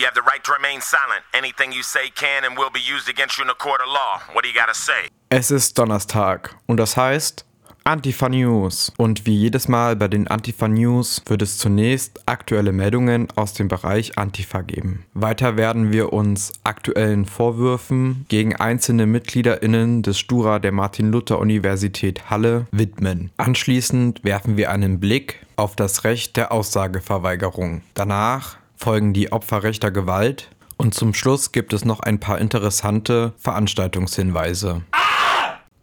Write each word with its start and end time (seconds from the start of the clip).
You 0.00 0.06
have 0.06 0.14
the 0.14 0.22
right 0.22 0.42
to 0.44 0.52
remain 0.54 0.80
silent. 0.80 1.24
Anything 1.34 1.72
you 1.72 1.82
say 1.82 2.08
can 2.08 2.46
and 2.46 2.56
will 2.56 2.70
be 2.72 2.80
used 2.80 3.06
against 3.10 3.36
you 3.36 3.44
in 3.44 3.50
a 3.50 3.54
court 3.54 3.82
of 3.82 3.88
law. 3.88 4.22
What 4.32 4.44
do 4.44 4.48
you 4.48 4.54
gotta 4.58 4.72
say? 4.72 5.10
Es 5.28 5.50
ist 5.50 5.76
Donnerstag 5.78 6.56
und 6.66 6.78
das 6.78 6.96
heißt 6.96 7.44
Antifa 7.84 8.30
News. 8.30 8.92
Und 8.96 9.26
wie 9.26 9.36
jedes 9.36 9.68
Mal 9.68 9.96
bei 9.96 10.08
den 10.08 10.26
Antifa 10.26 10.68
News 10.68 11.20
wird 11.26 11.42
es 11.42 11.58
zunächst 11.58 12.26
aktuelle 12.26 12.72
Meldungen 12.72 13.28
aus 13.36 13.52
dem 13.52 13.68
Bereich 13.68 14.16
Antifa 14.16 14.62
geben. 14.62 15.04
Weiter 15.12 15.58
werden 15.58 15.92
wir 15.92 16.14
uns 16.14 16.54
aktuellen 16.64 17.26
Vorwürfen 17.26 18.24
gegen 18.30 18.56
einzelne 18.56 19.04
MitgliederInnen 19.04 20.02
des 20.02 20.18
Stura 20.18 20.60
der 20.60 20.72
Martin-Luther-Universität 20.72 22.30
Halle 22.30 22.66
widmen. 22.72 23.32
Anschließend 23.36 24.24
werfen 24.24 24.56
wir 24.56 24.70
einen 24.70 24.98
Blick 24.98 25.44
auf 25.56 25.76
das 25.76 26.04
Recht 26.04 26.38
der 26.38 26.52
Aussageverweigerung. 26.52 27.82
Danach 27.92 28.59
folgen 28.80 29.12
die 29.12 29.30
Opfer 29.30 29.62
rechter 29.62 29.90
Gewalt 29.90 30.50
und 30.78 30.94
zum 30.94 31.12
Schluss 31.12 31.52
gibt 31.52 31.74
es 31.74 31.84
noch 31.84 32.00
ein 32.00 32.18
paar 32.18 32.38
interessante 32.38 33.34
Veranstaltungshinweise. 33.36 34.82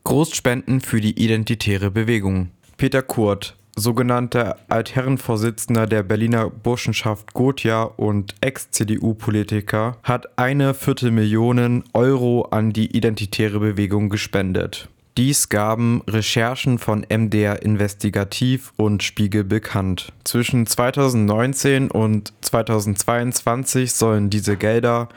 Großspenden 0.03 0.81
für 0.81 0.99
die 0.99 1.23
identitäre 1.23 1.91
Bewegung. 1.91 2.49
Peter 2.77 3.03
Kurt, 3.03 3.55
sogenannter 3.75 4.57
Altherrenvorsitzender 4.69 5.85
der 5.85 6.02
Berliner 6.02 6.49
Burschenschaft 6.49 7.33
Gotia 7.33 7.83
und 7.83 8.33
Ex-CDU-Politiker, 8.41 9.97
hat 10.02 10.39
eine 10.39 10.73
Viertelmillion 10.73 11.83
Euro 11.93 12.47
an 12.49 12.73
die 12.73 12.97
identitäre 12.97 13.59
Bewegung 13.59 14.09
gespendet. 14.09 14.89
Dies 15.17 15.49
gaben 15.49 16.03
Recherchen 16.07 16.77
von 16.77 17.03
MDR 17.09 17.63
Investigativ 17.63 18.71
und 18.75 19.02
Spiegel 19.02 19.44
bekannt. 19.44 20.13
Zwischen 20.23 20.67
2019 20.67 21.89
und 21.89 22.34
2022 22.41 23.94
sollen 23.94 24.30
diese 24.30 24.58
Gelder 24.58 25.09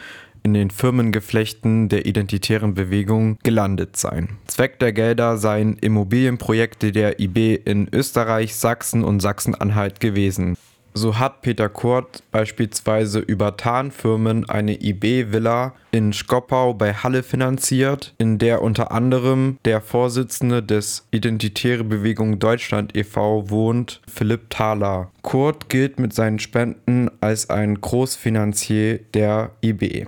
in 0.42 0.54
den 0.54 0.70
Firmengeflechten 0.70 1.90
der 1.90 2.06
identitären 2.06 2.72
Bewegung 2.72 3.36
gelandet 3.42 3.98
sein. 3.98 4.38
Zweck 4.46 4.78
der 4.78 4.94
Gelder 4.94 5.36
seien 5.36 5.76
Immobilienprojekte 5.76 6.92
der 6.92 7.20
IB 7.20 7.56
in 7.56 7.86
Österreich, 7.92 8.56
Sachsen 8.56 9.04
und 9.04 9.20
Sachsen-Anhalt 9.20 10.00
gewesen. 10.00 10.56
So 10.92 11.18
hat 11.18 11.42
Peter 11.42 11.68
Kurt 11.68 12.22
beispielsweise 12.32 13.20
über 13.20 13.56
Tarnfirmen 13.56 14.48
eine 14.48 14.82
IB-Villa 14.82 15.74
in 15.92 16.12
Schkopau 16.12 16.74
bei 16.74 16.92
Halle 16.94 17.22
finanziert, 17.22 18.14
in 18.18 18.38
der 18.38 18.62
unter 18.62 18.90
anderem 18.90 19.58
der 19.64 19.80
Vorsitzende 19.80 20.62
des 20.62 21.06
Identitäre 21.10 21.84
Bewegung 21.84 22.38
Deutschland 22.38 22.96
e.V. 22.96 23.50
wohnt, 23.50 24.00
Philipp 24.08 24.50
Thaler. 24.50 25.10
Kurt 25.22 25.68
gilt 25.68 26.00
mit 26.00 26.12
seinen 26.12 26.38
Spenden 26.38 27.10
als 27.20 27.50
ein 27.50 27.80
Großfinanzier 27.80 28.98
der 29.14 29.52
IB. 29.62 30.06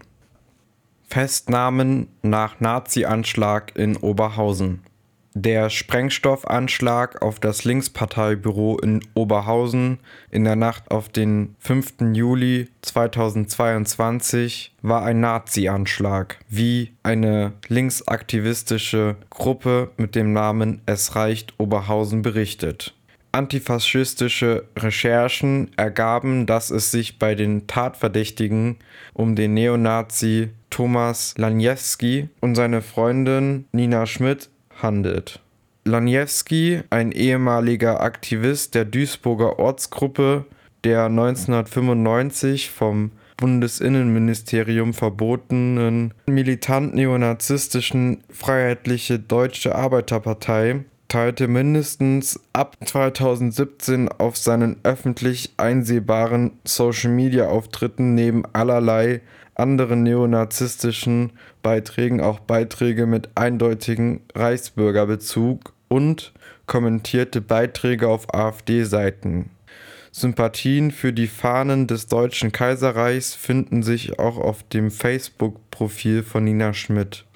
Festnahmen 1.07 2.09
nach 2.23 2.59
Nazi-Anschlag 2.59 3.77
in 3.77 3.97
Oberhausen. 3.97 4.81
Der 5.35 5.71
Sprengstoffanschlag 5.71 7.23
auf 7.23 7.39
das 7.39 7.63
Linksparteibüro 7.63 8.79
in 8.79 9.01
Oberhausen 9.15 10.01
in 10.33 10.43
der 10.43 10.57
Nacht 10.57 10.91
auf 10.91 11.09
den 11.09 11.55
5. 11.61 12.15
Juli 12.15 12.67
2022 12.83 14.75
war 14.83 15.05
ein 15.05 15.21
Nazi-Anschlag, 15.21 16.39
wie 16.49 16.95
eine 17.05 17.53
linksaktivistische 17.69 19.15
Gruppe 19.31 19.93
mit 19.97 20.17
dem 20.17 20.33
Namen 20.33 20.83
Es 20.87 21.15
reicht 21.15 21.55
Oberhausen 21.59 22.23
berichtet. 22.23 22.97
Antifaschistische 23.31 24.65
Recherchen 24.77 25.71
ergaben, 25.77 26.47
dass 26.47 26.71
es 26.71 26.91
sich 26.91 27.21
bei 27.21 27.37
den 27.37 27.69
Tatverdächtigen 27.69 28.79
um 29.15 29.37
den 29.37 29.55
Neonazi 29.55 30.51
Thomas 30.71 31.35
Laniewski 31.39 32.29
und 32.41 32.57
seine 32.57 32.83
Freundin 32.83 33.67
Nina 33.71 34.07
Schmidt 34.07 34.51
handelt. 34.83 35.41
Laniewski, 35.85 36.83
ein 36.91 37.13
ehemaliger 37.13 38.01
Aktivist 38.01 38.75
der 38.75 38.85
Duisburger 38.85 39.59
Ortsgruppe, 39.59 40.45
der 40.85 41.07
1995 41.07 42.71
vom 42.71 43.13
Bundesinnenministerium 43.37 44.93
verbotenen 44.93 46.13
militant 46.27 46.95
neonazistischen 46.95 48.23
Freiheitliche 48.31 49.19
Deutsche 49.19 49.75
Arbeiterpartei, 49.75 50.85
teilte 51.11 51.49
mindestens 51.49 52.41
ab 52.53 52.77
2017 52.85 54.09
auf 54.09 54.37
seinen 54.37 54.77
öffentlich 54.85 55.53
einsehbaren 55.59 56.53
Social-Media-Auftritten 56.65 58.15
neben 58.15 58.45
allerlei 58.55 59.21
anderen 59.57 60.05
neonazistischen 60.05 61.33
Beiträgen 61.63 62.21
auch 62.21 62.39
Beiträge 62.39 63.07
mit 63.07 63.29
eindeutigem 63.35 64.21
Reichsbürgerbezug 64.35 65.75
und 65.89 66.33
kommentierte 66.67 67.41
Beiträge 67.41 68.09
auf 68.09 68.33
AfD-Seiten. 68.33 69.51
Sympathien 70.13 70.93
für 70.93 71.13
die 71.13 71.27
Fahnen 71.27 71.89
des 71.89 72.07
Deutschen 72.07 72.53
Kaiserreichs 72.53 73.35
finden 73.35 73.83
sich 73.83 74.19
auch 74.19 74.39
auf 74.39 74.63
dem 74.63 74.91
Facebook-Profil 74.91 76.23
von 76.23 76.45
Nina 76.45 76.73
Schmidt. 76.73 77.27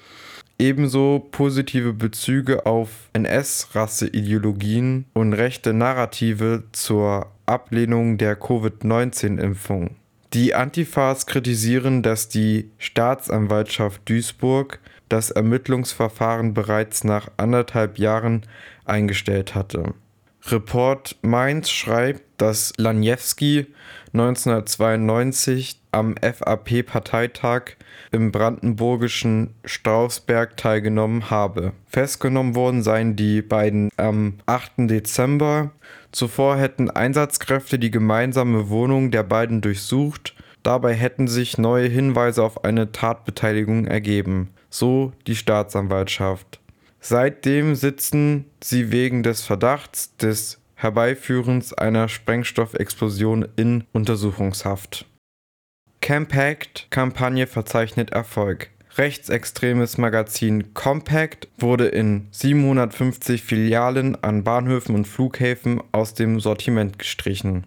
Ebenso 0.57 1.27
positive 1.31 1.91
Bezüge 1.93 2.65
auf 2.65 3.09
NS-Rasse-Ideologien 3.13 5.05
und 5.13 5.33
rechte 5.33 5.73
Narrative 5.73 6.63
zur 6.71 7.31
Ablehnung 7.45 8.17
der 8.17 8.37
Covid-19-Impfung. 8.37 9.97
Die 10.33 10.55
Antifas 10.55 11.25
kritisieren, 11.25 12.03
dass 12.03 12.29
die 12.29 12.71
Staatsanwaltschaft 12.77 14.07
Duisburg 14.07 14.79
das 15.09 15.29
Ermittlungsverfahren 15.31 16.53
bereits 16.53 17.03
nach 17.03 17.29
anderthalb 17.37 17.99
Jahren 17.99 18.43
eingestellt 18.85 19.55
hatte. 19.55 19.93
Report 20.47 21.15
Mainz 21.21 21.69
schreibt, 21.69 22.23
dass 22.37 22.73
Laniewski 22.77 23.67
1992 24.13 25.79
am 25.95 26.15
FAP-Parteitag 26.21 27.77
im 28.11 28.31
brandenburgischen 28.31 29.55
Strausberg 29.63 30.57
teilgenommen 30.57 31.29
habe. 31.29 31.73
Festgenommen 31.87 32.53
worden 32.53 32.83
seien 32.83 33.15
die 33.15 33.41
beiden 33.41 33.89
am 33.97 34.35
8. 34.45 34.89
Dezember 34.89 35.71
Zuvor 36.15 36.55
hätten 36.55 36.89
Einsatzkräfte 36.89 37.77
die 37.77 37.91
gemeinsame 37.91 38.69
Wohnung 38.69 39.11
der 39.11 39.23
beiden 39.23 39.59
durchsucht, 39.59 40.33
dabei 40.63 40.93
hätten 40.93 41.27
sich 41.27 41.57
neue 41.57 41.89
Hinweise 41.89 42.41
auf 42.41 42.63
eine 42.63 42.93
Tatbeteiligung 42.93 43.85
ergeben, 43.85 44.51
so 44.69 45.11
die 45.27 45.35
Staatsanwaltschaft. 45.35 46.61
Seitdem 47.01 47.75
sitzen 47.75 48.45
sie 48.63 48.93
wegen 48.93 49.23
des 49.23 49.41
Verdachts 49.43 50.15
des 50.15 50.61
Herbeiführens 50.75 51.73
einer 51.73 52.07
Sprengstoffexplosion 52.07 53.49
in 53.57 53.83
Untersuchungshaft. 53.91 55.05
Campact-Kampagne 56.05 57.47
verzeichnet 57.47 58.11
Erfolg. 58.11 58.69
Rechtsextremes 58.95 59.97
Magazin 59.97 60.75
Compact 60.75 61.47
wurde 61.57 61.87
in 61.87 62.27
750 62.29 63.41
Filialen 63.41 64.15
an 64.23 64.43
Bahnhöfen 64.43 64.93
und 64.93 65.07
Flughäfen 65.07 65.81
aus 65.93 66.13
dem 66.13 66.39
Sortiment 66.39 66.99
gestrichen. 66.99 67.65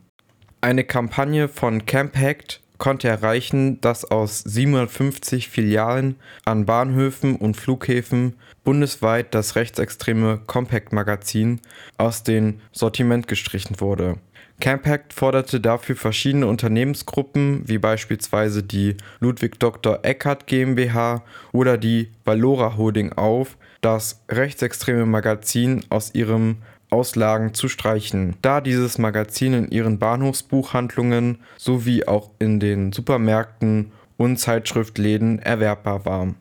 Eine 0.60 0.84
Kampagne 0.84 1.48
von 1.48 1.84
Campact 1.84 2.60
konnte 2.78 3.08
erreichen, 3.08 3.80
dass 3.80 4.04
aus 4.04 4.38
750 4.38 5.48
Filialen 5.48 6.14
an 6.44 6.64
Bahnhöfen 6.64 7.34
und 7.34 7.56
Flughäfen 7.56 8.36
bundesweit 8.62 9.34
das 9.34 9.56
rechtsextreme 9.56 10.42
Compact 10.46 10.92
Magazin 10.92 11.60
aus 11.96 12.22
dem 12.22 12.60
Sortiment 12.70 13.26
gestrichen 13.26 13.80
wurde. 13.80 14.18
Campact 14.60 15.12
forderte 15.12 15.60
dafür 15.60 15.94
verschiedene 15.94 16.46
Unternehmensgruppen 16.46 17.62
wie 17.66 17.78
beispielsweise 17.78 18.62
die 18.62 18.96
Ludwig 19.20 19.60
Dr. 19.60 20.00
Eckert 20.02 20.46
GmbH 20.46 21.22
oder 21.52 21.78
die 21.78 22.10
Valora 22.24 22.76
Holding 22.76 23.12
auf, 23.12 23.56
das 23.80 24.24
rechtsextreme 24.28 25.06
Magazin 25.06 25.84
aus 25.90 26.14
ihren 26.14 26.58
Auslagen 26.90 27.54
zu 27.54 27.68
streichen, 27.68 28.36
da 28.42 28.60
dieses 28.60 28.98
Magazin 28.98 29.52
in 29.52 29.70
ihren 29.70 29.98
Bahnhofsbuchhandlungen 29.98 31.38
sowie 31.56 32.04
auch 32.04 32.30
in 32.38 32.60
den 32.60 32.92
Supermärkten 32.92 33.92
und 34.16 34.38
Zeitschriftläden 34.38 35.38
erwerbbar 35.38 36.04
war. 36.04 36.34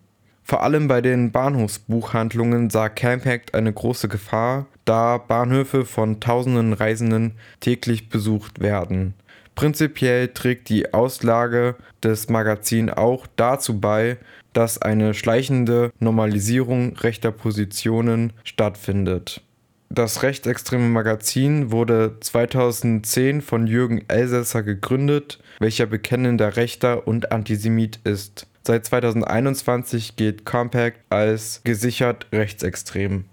Vor 0.49 0.63
allem 0.63 0.87
bei 0.87 1.01
den 1.01 1.33
Bahnhofsbuchhandlungen 1.33 2.69
sah 2.69 2.87
Campact 2.87 3.53
eine 3.53 3.73
große 3.73 4.07
Gefahr, 4.07 4.65
da 4.85 5.17
Bahnhöfe 5.17 5.83
von 5.83 6.21
tausenden 6.21 6.71
Reisenden 6.71 7.33
täglich 7.59 8.07
besucht 8.07 8.61
werden. 8.61 9.13
Prinzipiell 9.55 10.29
trägt 10.29 10.69
die 10.69 10.93
Auslage 10.93 11.75
des 12.01 12.29
Magazins 12.29 12.93
auch 12.93 13.27
dazu 13.35 13.81
bei, 13.81 14.15
dass 14.53 14.81
eine 14.81 15.13
schleichende 15.13 15.91
Normalisierung 15.99 16.95
rechter 16.95 17.31
Positionen 17.31 18.31
stattfindet. 18.45 19.41
Das 19.89 20.23
rechtsextreme 20.23 20.87
Magazin 20.87 21.71
wurde 21.71 22.17
2010 22.21 23.41
von 23.41 23.67
Jürgen 23.67 24.05
Elsässer 24.07 24.63
gegründet, 24.63 25.39
welcher 25.59 25.87
bekennender 25.87 26.55
Rechter 26.55 27.05
und 27.05 27.33
Antisemit 27.33 27.99
ist. 28.05 28.47
Seit 28.67 28.85
2021 28.85 30.17
gilt 30.17 30.45
Compact 30.45 30.99
als 31.09 31.61
gesichert 31.63 32.27
rechtsextrem. 32.33 33.23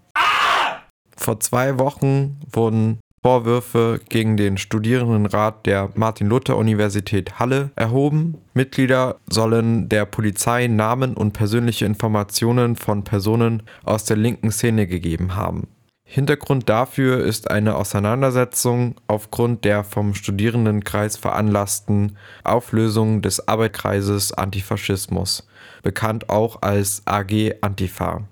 Vor 1.17 1.41
zwei 1.41 1.77
Wochen 1.81 2.39
wurden 2.53 3.01
Vorwürfe 3.21 3.99
gegen 4.09 4.37
den 4.37 4.59
Studierendenrat 4.59 5.67
der 5.67 5.91
Martin-Luther-Universität 5.97 7.41
Halle 7.41 7.71
erhoben. 7.75 8.37
Mitglieder 8.53 9.17
sollen 9.29 9.89
der 9.89 10.05
Polizei 10.07 10.69
Namen 10.69 11.15
und 11.15 11.33
persönliche 11.33 11.85
Informationen 11.85 12.77
von 12.77 13.03
Personen 13.03 13.65
aus 13.83 14.05
der 14.05 14.19
linken 14.19 14.53
Szene 14.53 14.87
gegeben 14.87 15.35
haben. 15.35 15.67
Hintergrund 16.07 16.69
dafür 16.69 17.25
ist 17.25 17.51
eine 17.51 17.77
Auseinandersetzung 17.77 18.95
aufgrund 19.07 19.65
der 19.65 19.85
vom 19.85 20.15
Studierendenkreis 20.15 21.17
veranlassten 21.17 22.17
Auflösung 22.45 23.23
des 23.23 23.49
Arbeitskreises 23.49 24.33
Antifaschismus, 24.33 25.49
bekannt 25.83 26.29
auch 26.29 26.63
als 26.63 27.03
AG 27.07 27.55
Antifa. 27.63 28.29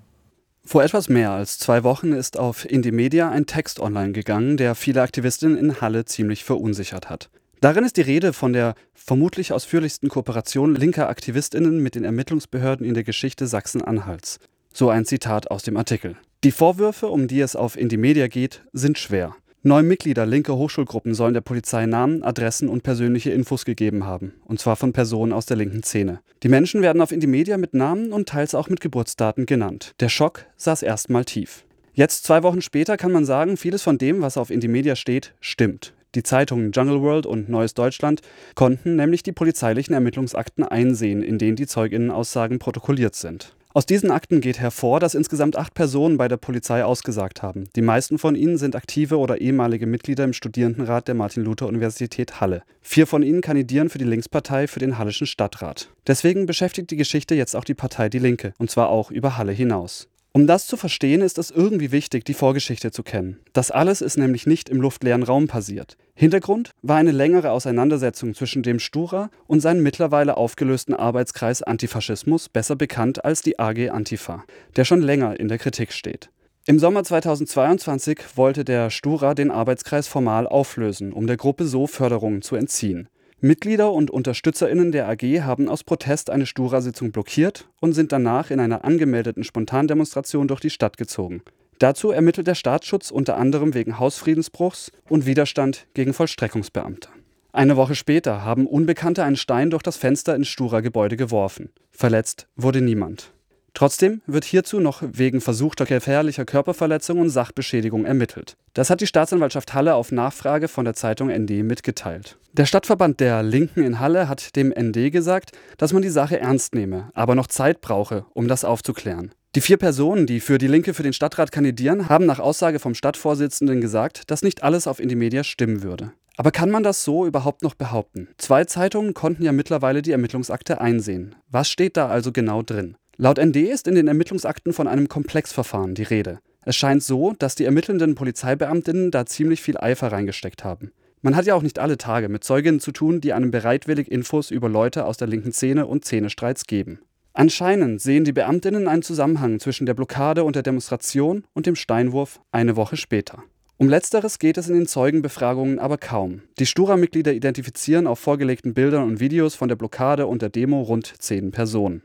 Vor 0.65 0.81
etwas 0.81 1.09
mehr 1.09 1.31
als 1.31 1.59
zwei 1.59 1.83
Wochen 1.83 2.13
ist 2.13 2.39
auf 2.39 2.63
Indymedia 2.63 3.29
ein 3.29 3.47
Text 3.47 3.81
online 3.81 4.13
gegangen, 4.13 4.55
der 4.55 4.75
viele 4.75 5.01
Aktivistinnen 5.01 5.57
in 5.57 5.81
Halle 5.81 6.05
ziemlich 6.05 6.45
verunsichert 6.45 7.09
hat. 7.09 7.29
Darin 7.59 7.83
ist 7.83 7.97
die 7.97 8.01
Rede 8.01 8.33
von 8.33 8.53
der 8.53 8.75
vermutlich 8.93 9.51
ausführlichsten 9.51 10.09
Kooperation 10.09 10.75
linker 10.75 11.09
Aktivistinnen 11.09 11.79
mit 11.79 11.95
den 11.95 12.05
Ermittlungsbehörden 12.05 12.85
in 12.85 12.93
der 12.93 13.03
Geschichte 13.03 13.47
Sachsen-Anhalts. 13.47 14.39
So 14.75 14.89
ein 14.89 15.05
Zitat 15.05 15.51
aus 15.51 15.61
dem 15.61 15.77
Artikel. 15.77 16.15
Die 16.43 16.49
Vorwürfe, 16.49 17.07
um 17.07 17.27
die 17.27 17.41
es 17.41 17.55
auf 17.55 17.77
Indymedia 17.77 18.27
geht, 18.27 18.63
sind 18.73 18.97
schwer. 18.97 19.35
Neun 19.61 19.87
Mitglieder 19.87 20.25
linker 20.25 20.57
Hochschulgruppen 20.57 21.13
sollen 21.13 21.35
der 21.35 21.41
Polizei 21.41 21.85
Namen, 21.85 22.23
Adressen 22.23 22.67
und 22.67 22.81
persönliche 22.81 23.29
Infos 23.29 23.65
gegeben 23.65 24.03
haben, 24.03 24.33
und 24.45 24.59
zwar 24.59 24.75
von 24.75 24.91
Personen 24.91 25.31
aus 25.31 25.45
der 25.45 25.57
linken 25.57 25.83
Szene. 25.83 26.21
Die 26.41 26.49
Menschen 26.49 26.81
werden 26.81 27.03
auf 27.03 27.11
Indymedia 27.11 27.57
mit 27.57 27.75
Namen 27.75 28.11
und 28.11 28.27
teils 28.27 28.55
auch 28.55 28.67
mit 28.67 28.81
Geburtsdaten 28.81 29.45
genannt. 29.45 29.93
Der 29.99 30.09
Schock 30.09 30.47
saß 30.57 30.81
erstmal 30.81 31.23
tief. 31.23 31.65
Jetzt, 31.93 32.23
zwei 32.23 32.41
Wochen 32.41 32.63
später, 32.63 32.97
kann 32.97 33.11
man 33.11 33.25
sagen, 33.25 33.57
vieles 33.57 33.83
von 33.83 33.99
dem, 33.99 34.21
was 34.21 34.37
auf 34.37 34.49
Indymedia 34.49 34.95
steht, 34.95 35.35
stimmt. 35.39 35.93
Die 36.15 36.23
Zeitungen 36.23 36.71
Jungle 36.71 37.01
World 37.01 37.27
und 37.27 37.47
Neues 37.47 37.75
Deutschland 37.75 38.21
konnten 38.55 38.95
nämlich 38.95 39.21
die 39.21 39.31
polizeilichen 39.31 39.93
Ermittlungsakten 39.93 40.63
einsehen, 40.63 41.21
in 41.21 41.37
denen 41.37 41.55
die 41.55 41.67
Zeuginnenaussagen 41.67 42.57
protokolliert 42.57 43.15
sind. 43.15 43.55
Aus 43.75 43.87
diesen 43.87 44.11
Akten 44.11 44.39
geht 44.39 44.59
hervor, 44.59 44.99
dass 44.99 45.15
insgesamt 45.15 45.55
acht 45.55 45.73
Personen 45.73 46.15
bei 46.15 46.27
der 46.27 46.37
Polizei 46.37 46.85
ausgesagt 46.85 47.41
haben. 47.41 47.63
Die 47.75 47.81
meisten 47.81 48.19
von 48.19 48.35
ihnen 48.35 48.59
sind 48.59 48.75
aktive 48.75 49.17
oder 49.17 49.41
ehemalige 49.41 49.87
Mitglieder 49.87 50.25
im 50.25 50.33
Studierendenrat 50.33 51.07
der 51.07 51.15
Martin-Luther-Universität 51.15 52.39
Halle. 52.39 52.61
Vier 52.81 53.07
von 53.07 53.23
ihnen 53.23 53.41
kandidieren 53.41 53.89
für 53.89 53.97
die 53.97 54.05
Linkspartei 54.05 54.67
für 54.67 54.77
den 54.77 54.99
Hallischen 54.99 55.25
Stadtrat. 55.25 55.89
Deswegen 56.05 56.45
beschäftigt 56.45 56.91
die 56.91 56.97
Geschichte 56.97 57.33
jetzt 57.33 57.55
auch 57.55 57.63
die 57.63 57.73
Partei 57.73 58.09
Die 58.09 58.19
Linke, 58.19 58.53
und 58.59 58.69
zwar 58.69 58.89
auch 58.89 59.09
über 59.09 59.37
Halle 59.37 59.53
hinaus. 59.53 60.07
Um 60.35 60.47
das 60.47 60.65
zu 60.65 60.77
verstehen, 60.77 61.21
ist 61.21 61.37
es 61.37 61.51
irgendwie 61.51 61.91
wichtig, 61.91 62.25
die 62.25 62.33
Vorgeschichte 62.33 62.89
zu 62.89 63.03
kennen. 63.03 63.39
Das 63.53 63.69
alles 63.69 64.01
ist 64.01 64.17
nämlich 64.17 64.47
nicht 64.47 64.67
im 64.67 64.81
luftleeren 64.81 65.21
Raum 65.21 65.47
passiert. 65.47 65.95
Hintergrund 66.15 66.71
war 66.81 66.97
eine 66.97 67.11
längere 67.11 67.51
Auseinandersetzung 67.51 68.33
zwischen 68.33 68.63
dem 68.63 68.79
Stura 68.79 69.29
und 69.45 69.59
seinem 69.59 69.83
mittlerweile 69.83 70.35
aufgelösten 70.35 70.95
Arbeitskreis 70.95 71.61
Antifaschismus, 71.61 72.49
besser 72.49 72.75
bekannt 72.75 73.23
als 73.23 73.43
die 73.43 73.59
AG 73.59 73.91
Antifa, 73.91 74.43
der 74.75 74.85
schon 74.85 75.03
länger 75.03 75.39
in 75.39 75.49
der 75.49 75.59
Kritik 75.59 75.93
steht. 75.93 76.31
Im 76.65 76.79
Sommer 76.79 77.03
2022 77.03 78.19
wollte 78.35 78.65
der 78.65 78.89
Stura 78.89 79.35
den 79.35 79.51
Arbeitskreis 79.51 80.07
formal 80.07 80.47
auflösen, 80.47 81.13
um 81.13 81.27
der 81.27 81.37
Gruppe 81.37 81.65
so 81.65 81.85
Förderungen 81.85 82.41
zu 82.41 82.55
entziehen. 82.55 83.07
Mitglieder 83.45 83.91
und 83.91 84.09
UnterstützerInnen 84.09 84.93
der 84.93 85.09
AG 85.09 85.41
haben 85.41 85.67
aus 85.67 85.83
Protest 85.83 86.29
eine 86.29 86.45
Stura-Sitzung 86.45 87.11
blockiert 87.11 87.67
und 87.81 87.91
sind 87.91 88.13
danach 88.13 88.51
in 88.51 88.61
einer 88.61 88.85
angemeldeten 88.85 89.43
Spontandemonstration 89.43 90.47
durch 90.47 90.61
die 90.61 90.69
Stadt 90.69 90.95
gezogen. 90.95 91.41
Dazu 91.77 92.11
ermittelt 92.11 92.47
der 92.47 92.55
Staatsschutz 92.55 93.11
unter 93.11 93.35
anderem 93.35 93.73
wegen 93.73 93.99
Hausfriedensbruchs 93.99 94.93
und 95.09 95.25
Widerstand 95.25 95.87
gegen 95.93 96.13
Vollstreckungsbeamte. 96.13 97.09
Eine 97.51 97.75
Woche 97.75 97.95
später 97.95 98.45
haben 98.45 98.65
Unbekannte 98.65 99.25
einen 99.25 99.35
Stein 99.35 99.71
durch 99.71 99.83
das 99.83 99.97
Fenster 99.97 100.37
ins 100.37 100.47
Stura-Gebäude 100.47 101.17
geworfen. 101.17 101.69
Verletzt 101.91 102.47
wurde 102.55 102.79
niemand. 102.79 103.32
Trotzdem 103.73 104.21
wird 104.27 104.45
hierzu 104.45 104.79
noch 104.79 105.01
wegen 105.01 105.41
versuchter 105.41 105.85
gefährlicher 105.85 106.45
Körperverletzung 106.45 107.19
und 107.19 107.29
Sachbeschädigung 107.29 108.05
ermittelt. 108.05 108.55
Das 108.73 108.89
hat 108.89 109.01
die 109.01 109.07
Staatsanwaltschaft 109.07 109.73
Halle 109.73 109.95
auf 109.95 110.11
Nachfrage 110.11 110.67
von 110.67 110.85
der 110.85 110.93
Zeitung 110.93 111.29
ND 111.29 111.63
mitgeteilt. 111.63 112.37
Der 112.53 112.65
Stadtverband 112.65 113.19
der 113.19 113.41
Linken 113.41 113.83
in 113.83 113.99
Halle 113.99 114.29
hat 114.29 114.55
dem 114.55 114.69
ND 114.69 115.11
gesagt, 115.11 115.53
dass 115.77 115.91
man 115.91 116.03
die 116.03 116.09
Sache 116.09 116.39
ernst 116.39 116.75
nehme, 116.75 117.09
aber 117.15 117.33
noch 117.33 117.47
Zeit 117.47 117.81
brauche, 117.81 118.25
um 118.33 118.47
das 118.47 118.63
aufzuklären. 118.63 119.31
Die 119.55 119.61
vier 119.61 119.77
Personen, 119.77 120.27
die 120.27 120.39
für 120.39 120.57
die 120.57 120.67
Linke 120.67 120.93
für 120.93 121.03
den 121.03 121.13
Stadtrat 121.13 121.51
kandidieren, 121.51 122.09
haben 122.09 122.25
nach 122.25 122.39
Aussage 122.39 122.79
vom 122.79 122.95
Stadtvorsitzenden 122.95 123.81
gesagt, 123.81 124.29
dass 124.29 124.43
nicht 124.43 124.63
alles 124.63 124.87
auf 124.87 124.99
Indymedia 124.99 125.43
stimmen 125.43 125.83
würde. 125.83 126.11
Aber 126.37 126.51
kann 126.51 126.71
man 126.71 126.81
das 126.81 127.03
so 127.03 127.25
überhaupt 127.25 127.61
noch 127.61 127.75
behaupten? 127.75 128.27
Zwei 128.37 128.65
Zeitungen 128.65 129.13
konnten 129.13 129.43
ja 129.43 129.51
mittlerweile 129.51 130.01
die 130.01 130.11
Ermittlungsakte 130.11 130.81
einsehen. 130.81 131.35
Was 131.49 131.69
steht 131.69 131.97
da 131.97 132.07
also 132.07 132.31
genau 132.31 132.63
drin? 132.63 132.97
Laut 133.17 133.37
ND 133.37 133.57
ist 133.57 133.87
in 133.87 133.93
den 133.93 134.07
Ermittlungsakten 134.07 134.73
von 134.73 134.87
einem 134.87 135.07
Komplexverfahren 135.07 135.93
die 135.93 136.03
Rede. 136.03 136.39
Es 136.65 136.75
scheint 136.75 137.03
so, 137.03 137.33
dass 137.37 137.53
die 137.53 137.65
ermittelnden 137.65 138.15
Polizeibeamtinnen 138.15 139.11
da 139.11 139.25
ziemlich 139.25 139.61
viel 139.61 139.77
Eifer 139.77 140.11
reingesteckt 140.11 140.63
haben. 140.63 140.91
Man 141.21 141.35
hat 141.35 141.45
ja 141.45 141.53
auch 141.53 141.61
nicht 141.61 141.77
alle 141.77 141.97
Tage 141.97 142.27
mit 142.27 142.43
Zeuginnen 142.43 142.79
zu 142.79 142.91
tun, 142.91 143.21
die 143.21 143.33
einem 143.33 143.51
bereitwillig 143.51 144.11
Infos 144.11 144.49
über 144.49 144.67
Leute 144.67 145.05
aus 145.05 145.17
der 145.17 145.27
linken 145.27 145.53
Szene 145.53 145.85
und 145.85 146.05
Szenestreits 146.05 146.65
geben. 146.65 146.99
Anscheinend 147.33 148.01
sehen 148.01 148.25
die 148.25 148.33
Beamtinnen 148.33 148.87
einen 148.87 149.03
Zusammenhang 149.03 149.59
zwischen 149.59 149.85
der 149.85 149.93
Blockade 149.93 150.43
und 150.43 150.55
der 150.55 150.63
Demonstration 150.63 151.45
und 151.53 151.65
dem 151.65 151.75
Steinwurf 151.75 152.39
eine 152.51 152.75
Woche 152.75 152.97
später. 152.97 153.43
Um 153.77 153.89
letzteres 153.89 154.39
geht 154.39 154.57
es 154.57 154.69
in 154.69 154.75
den 154.75 154.87
Zeugenbefragungen 154.87 155.79
aber 155.79 155.97
kaum. 155.97 156.41
Die 156.59 156.65
Stura-Mitglieder 156.65 157.33
identifizieren 157.33 158.07
auf 158.07 158.19
vorgelegten 158.19 158.73
Bildern 158.73 159.03
und 159.03 159.19
Videos 159.19 159.55
von 159.55 159.67
der 159.67 159.75
Blockade 159.75 160.27
und 160.27 160.41
der 160.41 160.49
Demo 160.49 160.81
rund 160.81 161.13
zehn 161.19 161.51
Personen. 161.51 162.03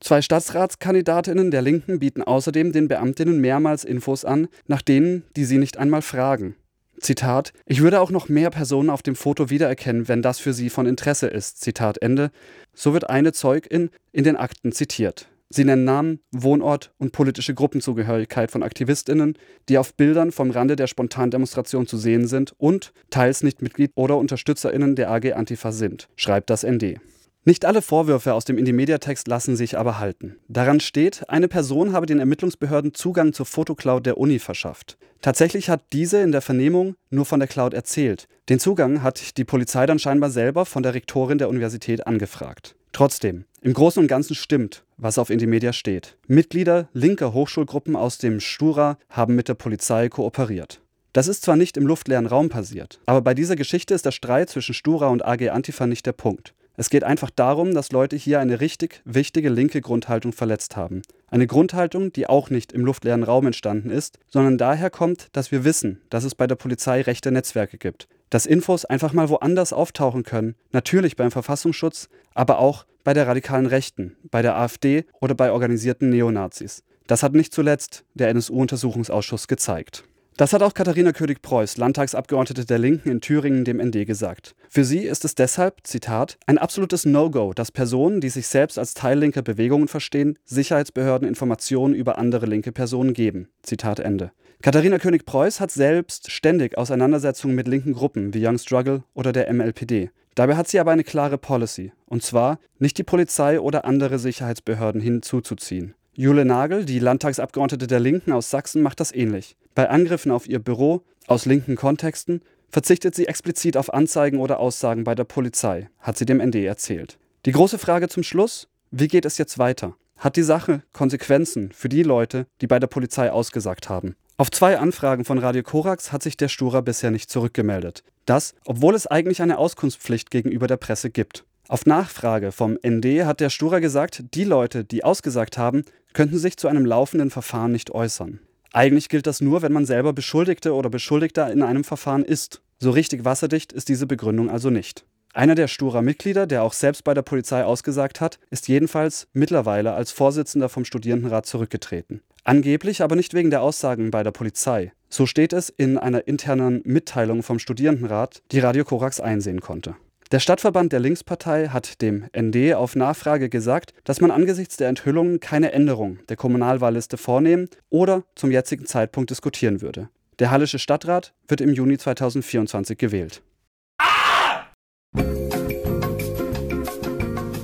Zwei 0.00 0.22
Stadtratskandidatinnen 0.22 1.50
der 1.50 1.60
Linken 1.60 1.98
bieten 1.98 2.22
außerdem 2.22 2.72
den 2.72 2.88
Beamtinnen 2.88 3.38
mehrmals 3.40 3.84
Infos 3.84 4.24
an, 4.24 4.48
nach 4.66 4.82
denen 4.82 5.24
die 5.36 5.44
sie 5.44 5.58
nicht 5.58 5.76
einmal 5.76 6.02
fragen. 6.02 6.56
Zitat: 6.98 7.52
Ich 7.66 7.82
würde 7.82 8.00
auch 8.00 8.10
noch 8.10 8.28
mehr 8.28 8.50
Personen 8.50 8.90
auf 8.90 9.02
dem 9.02 9.14
Foto 9.14 9.50
wiedererkennen, 9.50 10.08
wenn 10.08 10.22
das 10.22 10.38
für 10.38 10.52
sie 10.52 10.70
von 10.70 10.86
Interesse 10.86 11.26
ist. 11.26 11.60
Zitat 11.60 11.98
Ende. 11.98 12.30
So 12.74 12.92
wird 12.94 13.08
eine 13.10 13.32
Zeugin 13.32 13.90
in 14.12 14.24
den 14.24 14.36
Akten 14.36 14.72
zitiert. 14.72 15.28
Sie 15.52 15.64
nennen 15.64 15.84
Namen, 15.84 16.20
Wohnort 16.30 16.92
und 16.98 17.12
politische 17.12 17.54
Gruppenzugehörigkeit 17.54 18.52
von 18.52 18.62
AktivistInnen, 18.62 19.36
die 19.68 19.78
auf 19.78 19.94
Bildern 19.94 20.30
vom 20.30 20.50
Rande 20.50 20.76
der 20.76 20.86
Spontandemonstration 20.86 21.88
zu 21.88 21.96
sehen 21.96 22.28
sind 22.28 22.54
und 22.56 22.92
teils 23.10 23.42
nicht 23.42 23.60
Mitglied 23.60 23.90
oder 23.96 24.16
UnterstützerInnen 24.16 24.94
der 24.94 25.10
AG 25.10 25.32
Antifa 25.32 25.72
sind, 25.72 26.08
schreibt 26.14 26.50
das 26.50 26.64
ND. 26.64 27.00
Nicht 27.44 27.64
alle 27.64 27.80
Vorwürfe 27.80 28.34
aus 28.34 28.44
dem 28.44 28.58
Indie-Media-Text 28.58 29.26
lassen 29.26 29.56
sich 29.56 29.78
aber 29.78 29.98
halten. 29.98 30.36
Daran 30.48 30.78
steht, 30.78 31.28
eine 31.30 31.48
Person 31.48 31.92
habe 31.92 32.04
den 32.04 32.18
Ermittlungsbehörden 32.18 32.92
Zugang 32.92 33.32
zur 33.32 33.46
Fotocloud 33.46 34.04
der 34.04 34.18
Uni 34.18 34.38
verschafft. 34.38 34.98
Tatsächlich 35.22 35.70
hat 35.70 35.84
diese 35.94 36.20
in 36.20 36.32
der 36.32 36.42
Vernehmung 36.42 36.96
nur 37.08 37.24
von 37.24 37.40
der 37.40 37.48
Cloud 37.48 37.72
erzählt. 37.72 38.28
Den 38.50 38.58
Zugang 38.58 39.02
hat 39.02 39.38
die 39.38 39.44
Polizei 39.44 39.86
dann 39.86 39.98
scheinbar 39.98 40.30
selber 40.30 40.66
von 40.66 40.82
der 40.82 40.92
Rektorin 40.92 41.38
der 41.38 41.48
Universität 41.48 42.06
angefragt. 42.06 42.76
Trotzdem, 42.92 43.44
im 43.62 43.72
Großen 43.72 44.02
und 44.02 44.08
Ganzen 44.08 44.34
stimmt, 44.34 44.84
was 44.98 45.16
auf 45.16 45.30
Indie-Media 45.30 45.72
steht. 45.72 46.18
Mitglieder 46.26 46.88
linker 46.92 47.32
Hochschulgruppen 47.32 47.96
aus 47.96 48.18
dem 48.18 48.40
Stura 48.40 48.98
haben 49.08 49.34
mit 49.34 49.48
der 49.48 49.54
Polizei 49.54 50.10
kooperiert. 50.10 50.82
Das 51.14 51.26
ist 51.26 51.42
zwar 51.42 51.56
nicht 51.56 51.76
im 51.76 51.86
luftleeren 51.86 52.26
Raum 52.26 52.50
passiert, 52.50 53.00
aber 53.06 53.20
bei 53.22 53.34
dieser 53.34 53.56
Geschichte 53.56 53.94
ist 53.94 54.06
der 54.06 54.12
Streit 54.12 54.50
zwischen 54.50 54.74
Stura 54.74 55.08
und 55.08 55.24
AG 55.24 55.48
Antifa 55.50 55.86
nicht 55.86 56.06
der 56.06 56.12
Punkt. 56.12 56.54
Es 56.80 56.88
geht 56.88 57.04
einfach 57.04 57.28
darum, 57.28 57.74
dass 57.74 57.92
Leute 57.92 58.16
hier 58.16 58.40
eine 58.40 58.62
richtig 58.62 59.02
wichtige 59.04 59.50
linke 59.50 59.82
Grundhaltung 59.82 60.32
verletzt 60.32 60.76
haben. 60.76 61.02
Eine 61.28 61.46
Grundhaltung, 61.46 62.10
die 62.10 62.26
auch 62.26 62.48
nicht 62.48 62.72
im 62.72 62.86
luftleeren 62.86 63.22
Raum 63.22 63.44
entstanden 63.44 63.90
ist, 63.90 64.18
sondern 64.30 64.56
daher 64.56 64.88
kommt, 64.88 65.28
dass 65.32 65.52
wir 65.52 65.64
wissen, 65.64 66.00
dass 66.08 66.24
es 66.24 66.34
bei 66.34 66.46
der 66.46 66.54
Polizei 66.54 67.02
rechte 67.02 67.32
Netzwerke 67.32 67.76
gibt. 67.76 68.08
Dass 68.30 68.46
Infos 68.46 68.86
einfach 68.86 69.12
mal 69.12 69.28
woanders 69.28 69.74
auftauchen 69.74 70.22
können, 70.22 70.54
natürlich 70.72 71.16
beim 71.16 71.30
Verfassungsschutz, 71.30 72.08
aber 72.32 72.58
auch 72.58 72.86
bei 73.04 73.12
der 73.12 73.26
radikalen 73.26 73.66
Rechten, 73.66 74.16
bei 74.30 74.40
der 74.40 74.56
AfD 74.56 75.04
oder 75.20 75.34
bei 75.34 75.52
organisierten 75.52 76.08
Neonazis. 76.08 76.82
Das 77.06 77.22
hat 77.22 77.34
nicht 77.34 77.52
zuletzt 77.52 78.04
der 78.14 78.30
NSU-Untersuchungsausschuss 78.30 79.48
gezeigt. 79.48 80.04
Das 80.40 80.54
hat 80.54 80.62
auch 80.62 80.72
Katharina 80.72 81.12
König-Preuß, 81.12 81.76
Landtagsabgeordnete 81.76 82.64
der 82.64 82.78
Linken 82.78 83.10
in 83.10 83.20
Thüringen, 83.20 83.66
dem 83.66 83.76
ND 83.76 84.06
gesagt. 84.06 84.54
Für 84.70 84.86
sie 84.86 85.00
ist 85.00 85.26
es 85.26 85.34
deshalb, 85.34 85.86
Zitat, 85.86 86.38
ein 86.46 86.56
absolutes 86.56 87.04
No-Go, 87.04 87.52
dass 87.52 87.70
Personen, 87.70 88.22
die 88.22 88.30
sich 88.30 88.46
selbst 88.46 88.78
als 88.78 88.94
Teil 88.94 89.18
linker 89.18 89.42
Bewegungen 89.42 89.86
verstehen, 89.86 90.38
Sicherheitsbehörden 90.46 91.28
Informationen 91.28 91.94
über 91.94 92.16
andere 92.16 92.46
linke 92.46 92.72
Personen 92.72 93.12
geben. 93.12 93.50
Zitat 93.62 94.00
Ende. 94.00 94.32
Katharina 94.62 94.96
König-Preuß 94.96 95.60
hat 95.60 95.72
selbst 95.72 96.30
ständig 96.30 96.78
Auseinandersetzungen 96.78 97.54
mit 97.54 97.68
linken 97.68 97.92
Gruppen 97.92 98.32
wie 98.32 98.46
Young 98.46 98.56
Struggle 98.56 99.02
oder 99.12 99.32
der 99.32 99.52
MLPD. 99.52 100.08
Dabei 100.36 100.56
hat 100.56 100.68
sie 100.68 100.80
aber 100.80 100.92
eine 100.92 101.04
klare 101.04 101.36
Policy, 101.36 101.92
und 102.06 102.22
zwar 102.22 102.60
nicht 102.78 102.96
die 102.96 103.04
Polizei 103.04 103.60
oder 103.60 103.84
andere 103.84 104.18
Sicherheitsbehörden 104.18 105.02
hinzuzuziehen. 105.02 105.92
Jule 106.14 106.46
Nagel, 106.46 106.86
die 106.86 106.98
Landtagsabgeordnete 106.98 107.86
der 107.86 108.00
Linken 108.00 108.32
aus 108.32 108.48
Sachsen, 108.48 108.80
macht 108.80 109.00
das 109.00 109.14
ähnlich. 109.14 109.58
Bei 109.74 109.88
Angriffen 109.88 110.32
auf 110.32 110.48
ihr 110.48 110.58
Büro 110.58 111.02
aus 111.26 111.46
linken 111.46 111.76
Kontexten 111.76 112.42
verzichtet 112.70 113.14
sie 113.14 113.26
explizit 113.26 113.76
auf 113.76 113.92
Anzeigen 113.92 114.38
oder 114.38 114.58
Aussagen 114.58 115.04
bei 115.04 115.14
der 115.14 115.24
Polizei, 115.24 115.88
hat 116.00 116.18
sie 116.18 116.26
dem 116.26 116.38
ND 116.38 116.56
erzählt. 116.56 117.18
Die 117.46 117.52
große 117.52 117.78
Frage 117.78 118.08
zum 118.08 118.22
Schluss, 118.22 118.68
wie 118.90 119.08
geht 119.08 119.24
es 119.24 119.38
jetzt 119.38 119.58
weiter? 119.58 119.94
Hat 120.16 120.36
die 120.36 120.42
Sache 120.42 120.82
Konsequenzen 120.92 121.72
für 121.72 121.88
die 121.88 122.02
Leute, 122.02 122.46
die 122.60 122.66
bei 122.66 122.78
der 122.78 122.88
Polizei 122.88 123.30
ausgesagt 123.30 123.88
haben? 123.88 124.16
Auf 124.36 124.50
zwei 124.50 124.78
Anfragen 124.78 125.24
von 125.24 125.38
Radio 125.38 125.62
Korax 125.62 126.12
hat 126.12 126.22
sich 126.22 126.36
der 126.36 126.48
Stura 126.48 126.80
bisher 126.80 127.10
nicht 127.10 127.30
zurückgemeldet. 127.30 128.02
Das, 128.26 128.54
obwohl 128.64 128.94
es 128.94 129.06
eigentlich 129.06 129.42
eine 129.42 129.58
Auskunftspflicht 129.58 130.30
gegenüber 130.30 130.66
der 130.66 130.76
Presse 130.76 131.10
gibt. 131.10 131.44
Auf 131.68 131.86
Nachfrage 131.86 132.50
vom 132.50 132.76
ND 132.84 133.24
hat 133.24 133.40
der 133.40 133.50
Stura 133.50 133.78
gesagt, 133.78 134.24
die 134.34 134.44
Leute, 134.44 134.84
die 134.84 135.04
ausgesagt 135.04 135.56
haben, 135.56 135.84
könnten 136.12 136.38
sich 136.38 136.56
zu 136.56 136.68
einem 136.68 136.84
laufenden 136.84 137.30
Verfahren 137.30 137.72
nicht 137.72 137.92
äußern. 137.92 138.40
Eigentlich 138.72 139.08
gilt 139.08 139.26
das 139.26 139.40
nur, 139.40 139.62
wenn 139.62 139.72
man 139.72 139.86
selber 139.86 140.12
Beschuldigte 140.12 140.74
oder 140.74 140.90
Beschuldigter 140.90 141.50
in 141.52 141.62
einem 141.62 141.84
Verfahren 141.84 142.24
ist. 142.24 142.62
So 142.78 142.90
richtig 142.90 143.24
wasserdicht 143.24 143.72
ist 143.72 143.88
diese 143.88 144.06
Begründung 144.06 144.48
also 144.48 144.70
nicht. 144.70 145.04
Einer 145.32 145.54
der 145.54 145.68
Stura-Mitglieder, 145.68 146.46
der 146.46 146.62
auch 146.62 146.72
selbst 146.72 147.04
bei 147.04 147.14
der 147.14 147.22
Polizei 147.22 147.64
ausgesagt 147.64 148.20
hat, 148.20 148.38
ist 148.50 148.68
jedenfalls 148.68 149.28
mittlerweile 149.32 149.92
als 149.92 150.10
Vorsitzender 150.10 150.68
vom 150.68 150.84
Studierendenrat 150.84 151.46
zurückgetreten. 151.46 152.20
Angeblich 152.42 153.02
aber 153.02 153.16
nicht 153.16 153.34
wegen 153.34 153.50
der 153.50 153.62
Aussagen 153.62 154.10
bei 154.10 154.22
der 154.22 154.32
Polizei. 154.32 154.92
So 155.08 155.26
steht 155.26 155.52
es 155.52 155.68
in 155.68 155.98
einer 155.98 156.26
internen 156.26 156.82
Mitteilung 156.84 157.42
vom 157.42 157.58
Studierendenrat, 157.58 158.42
die 158.50 158.60
Radio 158.60 158.84
Korax 158.84 159.20
einsehen 159.20 159.60
konnte. 159.60 159.94
Der 160.32 160.38
Stadtverband 160.38 160.92
der 160.92 161.00
Linkspartei 161.00 161.66
hat 161.70 162.00
dem 162.00 162.24
ND 162.38 162.74
auf 162.74 162.94
Nachfrage 162.94 163.48
gesagt, 163.48 163.92
dass 164.04 164.20
man 164.20 164.30
angesichts 164.30 164.76
der 164.76 164.88
Enthüllungen 164.88 165.40
keine 165.40 165.72
Änderung 165.72 166.20
der 166.28 166.36
Kommunalwahlliste 166.36 167.16
vornehmen 167.16 167.68
oder 167.88 168.22
zum 168.36 168.52
jetzigen 168.52 168.86
Zeitpunkt 168.86 169.30
diskutieren 169.30 169.82
würde. 169.82 170.08
Der 170.38 170.52
Hallische 170.52 170.78
Stadtrat 170.78 171.34
wird 171.48 171.60
im 171.60 171.74
Juni 171.74 171.98
2024 171.98 172.96
gewählt. 172.96 173.42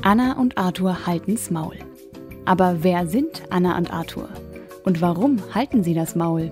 Anna 0.03 0.33
und 0.37 0.59
Arthur 0.59 1.07
halten's 1.07 1.51
Maul. 1.53 1.77
Aber 2.47 2.83
wer 2.83 3.07
sind 3.07 3.45
Anna 3.51 3.79
und 3.79 3.93
Arthur? 3.93 4.29
Und 4.85 5.01
warum 5.01 5.41
halten 5.55 5.85
sie 5.85 5.95
das 5.95 6.17
Maul? 6.17 6.51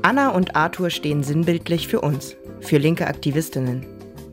Anna 0.00 0.30
und 0.30 0.56
Arthur 0.56 0.88
stehen 0.88 1.22
sinnbildlich 1.22 1.88
für 1.88 2.00
uns, 2.00 2.37
für 2.60 2.78
linke 2.78 3.06
Aktivistinnen. 3.06 3.86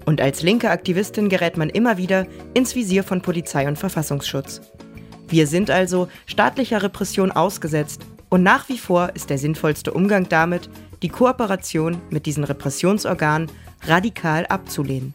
Und 0.05 0.22
als 0.22 0.44
linke 0.44 0.70
Aktivistin 0.70 1.29
gerät 1.29 1.58
man 1.58 1.70
immer 1.70 1.98
wieder 1.98 2.27
ins 2.53 2.75
Visier 2.75 3.03
von 3.03 3.22
Polizei 3.22 3.67
und 3.67 3.77
Verfassungsschutz. 3.77 4.62
Wir 5.27 5.48
sind 5.48 5.72
also 5.72 6.08
staatlicher 6.27 6.84
Repression 6.84 7.32
ausgesetzt 7.32 8.01
und 8.29 8.44
nach 8.44 8.70
wie 8.70 8.77
vor 8.77 9.12
ist 9.15 9.29
der 9.29 9.38
sinnvollste 9.38 9.91
Umgang 9.91 10.29
damit, 10.29 10.70
die 11.01 11.10
Kooperation 11.10 12.01
mit 12.10 12.25
diesen 12.25 12.44
Repressionsorganen 12.44 13.50
radikal 13.84 14.46
abzulehnen. 14.48 15.13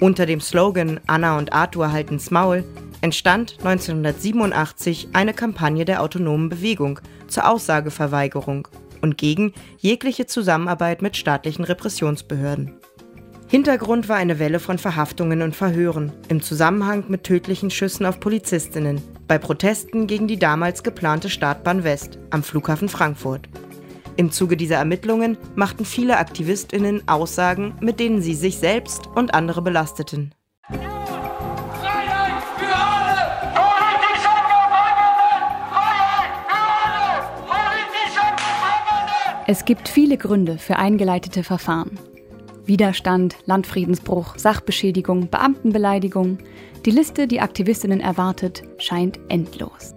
Unter 0.00 0.26
dem 0.26 0.40
Slogan 0.40 1.00
Anna 1.06 1.38
und 1.38 1.52
Arthur 1.52 1.92
halten's 1.92 2.30
Maul 2.30 2.64
entstand 3.00 3.56
1987 3.60 5.08
eine 5.12 5.32
Kampagne 5.32 5.84
der 5.84 6.02
autonomen 6.02 6.48
Bewegung 6.48 7.00
zur 7.28 7.48
Aussageverweigerung 7.48 8.68
und 9.04 9.18
gegen 9.18 9.52
jegliche 9.78 10.26
Zusammenarbeit 10.26 11.02
mit 11.02 11.16
staatlichen 11.16 11.64
Repressionsbehörden. 11.64 12.72
Hintergrund 13.46 14.08
war 14.08 14.16
eine 14.16 14.40
Welle 14.40 14.58
von 14.58 14.78
Verhaftungen 14.78 15.42
und 15.42 15.54
Verhören 15.54 16.10
im 16.28 16.42
Zusammenhang 16.42 17.04
mit 17.08 17.22
tödlichen 17.22 17.70
Schüssen 17.70 18.06
auf 18.06 18.18
Polizistinnen 18.18 19.00
bei 19.28 19.38
Protesten 19.38 20.06
gegen 20.06 20.26
die 20.26 20.38
damals 20.38 20.82
geplante 20.82 21.30
Startbahn 21.30 21.84
West 21.84 22.18
am 22.30 22.42
Flughafen 22.42 22.88
Frankfurt. 22.88 23.48
Im 24.16 24.30
Zuge 24.30 24.56
dieser 24.56 24.76
Ermittlungen 24.76 25.36
machten 25.54 25.84
viele 25.84 26.18
Aktivistinnen 26.18 27.06
Aussagen, 27.06 27.74
mit 27.80 28.00
denen 28.00 28.22
sie 28.22 28.34
sich 28.34 28.58
selbst 28.58 29.08
und 29.14 29.34
andere 29.34 29.60
belasteten. 29.62 30.34
Es 39.46 39.66
gibt 39.66 39.90
viele 39.90 40.16
Gründe 40.16 40.56
für 40.56 40.76
eingeleitete 40.76 41.44
Verfahren. 41.44 41.98
Widerstand, 42.64 43.36
Landfriedensbruch, 43.44 44.38
Sachbeschädigung, 44.38 45.28
Beamtenbeleidigung. 45.28 46.38
Die 46.86 46.90
Liste, 46.90 47.26
die 47.26 47.40
Aktivistinnen 47.40 48.00
erwartet, 48.00 48.62
scheint 48.78 49.20
endlos. 49.28 49.94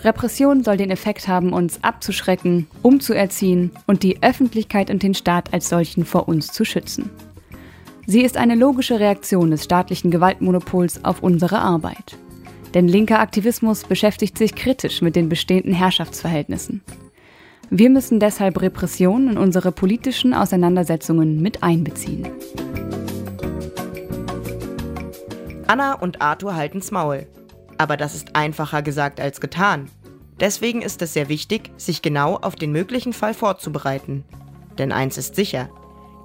Repression 0.00 0.64
soll 0.64 0.76
den 0.76 0.90
Effekt 0.90 1.28
haben, 1.28 1.52
uns 1.52 1.82
abzuschrecken, 1.84 2.66
umzuerziehen 2.82 3.70
und 3.86 4.02
die 4.02 4.20
Öffentlichkeit 4.20 4.90
und 4.90 5.04
den 5.04 5.14
Staat 5.14 5.52
als 5.52 5.68
solchen 5.68 6.04
vor 6.04 6.28
uns 6.28 6.48
zu 6.48 6.64
schützen. 6.64 7.10
Sie 8.06 8.22
ist 8.22 8.36
eine 8.36 8.56
logische 8.56 8.98
Reaktion 8.98 9.52
des 9.52 9.62
staatlichen 9.62 10.10
Gewaltmonopols 10.10 11.04
auf 11.04 11.22
unsere 11.22 11.60
Arbeit. 11.60 12.18
Denn 12.74 12.88
linker 12.88 13.20
Aktivismus 13.20 13.84
beschäftigt 13.84 14.36
sich 14.38 14.56
kritisch 14.56 15.02
mit 15.02 15.14
den 15.14 15.28
bestehenden 15.28 15.72
Herrschaftsverhältnissen. 15.72 16.82
Wir 17.70 17.90
müssen 17.90 18.18
deshalb 18.18 18.62
Repression 18.62 19.28
in 19.28 19.36
unsere 19.36 19.72
politischen 19.72 20.32
Auseinandersetzungen 20.32 21.42
mit 21.42 21.62
einbeziehen. 21.62 22.26
Anna 25.66 25.92
und 25.92 26.22
Arthur 26.22 26.54
halten's 26.54 26.90
Maul. 26.90 27.26
Aber 27.76 27.98
das 27.98 28.14
ist 28.14 28.34
einfacher 28.34 28.80
gesagt 28.80 29.20
als 29.20 29.42
getan. 29.42 29.90
Deswegen 30.40 30.80
ist 30.80 31.02
es 31.02 31.12
sehr 31.12 31.28
wichtig, 31.28 31.70
sich 31.76 32.00
genau 32.00 32.36
auf 32.36 32.56
den 32.56 32.72
möglichen 32.72 33.12
Fall 33.12 33.34
vorzubereiten. 33.34 34.24
Denn 34.78 34.90
eins 34.90 35.18
ist 35.18 35.34
sicher, 35.34 35.68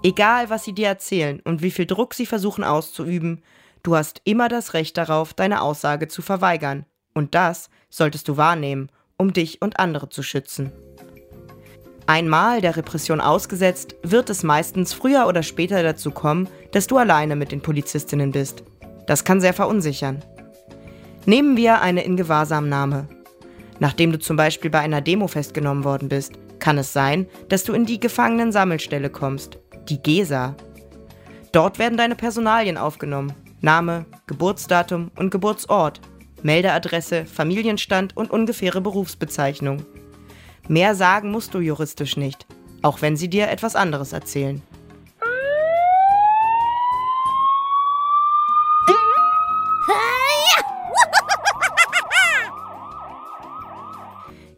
egal 0.01 0.49
was 0.49 0.63
sie 0.63 0.73
dir 0.73 0.87
erzählen 0.87 1.41
und 1.43 1.61
wie 1.61 1.71
viel 1.71 1.85
Druck 1.85 2.13
sie 2.13 2.25
versuchen 2.25 2.63
auszuüben, 2.63 3.41
du 3.81 3.97
hast 3.97 4.21
immer 4.23 4.47
das 4.47 4.73
Recht 4.73 4.97
darauf, 4.97 5.33
deine 5.33 5.61
Aussage 5.61 6.07
zu 6.07 6.21
verweigern. 6.21 6.85
Und 7.13 7.35
das 7.35 7.69
solltest 7.89 8.29
du 8.29 8.37
wahrnehmen, 8.37 8.89
um 9.17 9.33
dich 9.33 9.61
und 9.61 9.77
andere 9.77 10.07
zu 10.07 10.23
schützen. 10.23 10.71
Einmal 12.05 12.59
der 12.59 12.75
Repression 12.75 13.21
ausgesetzt, 13.21 13.95
wird 14.03 14.29
es 14.29 14.43
meistens 14.43 14.93
früher 14.93 15.27
oder 15.27 15.41
später 15.41 15.81
dazu 15.83 16.11
kommen, 16.11 16.49
dass 16.71 16.87
du 16.87 16.97
alleine 16.97 17.35
mit 17.35 17.51
den 17.51 17.61
Polizistinnen 17.61 18.31
bist. 18.31 18.63
Das 19.07 19.23
kann 19.23 19.39
sehr 19.39 19.53
verunsichern. 19.53 20.23
Nehmen 21.25 21.55
wir 21.55 21.81
eine 21.81 22.03
Ingewahrsamnahme. 22.03 23.07
Nachdem 23.79 24.11
du 24.11 24.19
zum 24.19 24.35
Beispiel 24.35 24.69
bei 24.69 24.79
einer 24.79 25.01
Demo 25.01 25.27
festgenommen 25.27 25.83
worden 25.83 26.09
bist, 26.09 26.33
kann 26.59 26.77
es 26.77 26.93
sein, 26.93 27.27
dass 27.49 27.63
du 27.63 27.73
in 27.73 27.85
die 27.85 27.99
Gefangenensammelstelle 27.99 29.09
kommst, 29.09 29.59
die 29.89 30.01
GESA. 30.01 30.55
Dort 31.51 31.79
werden 31.79 31.97
deine 31.97 32.15
Personalien 32.15 32.77
aufgenommen. 32.77 33.33
Name, 33.61 34.05
Geburtsdatum 34.27 35.11
und 35.15 35.29
Geburtsort, 35.29 36.01
Meldeadresse, 36.41 37.25
Familienstand 37.25 38.15
und 38.17 38.31
ungefähre 38.31 38.81
Berufsbezeichnung. 38.81 39.85
Mehr 40.69 40.95
sagen 40.95 41.29
musst 41.29 41.53
du 41.53 41.59
juristisch 41.59 42.15
nicht, 42.15 42.45
auch 42.81 43.01
wenn 43.01 43.17
sie 43.17 43.27
dir 43.27 43.49
etwas 43.49 43.75
anderes 43.75 44.13
erzählen. 44.13 44.61